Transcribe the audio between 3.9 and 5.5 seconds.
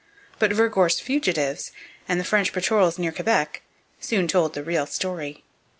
soon told the real story.